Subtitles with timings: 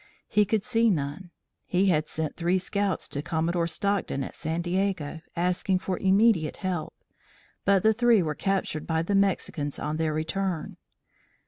[0.27, 1.29] He could see none.
[1.63, 6.95] He had sent three scouts to Commodore Stockton at San Diego, asking for immediate help,
[7.65, 10.77] but the three were captured by the Mexicans on their return.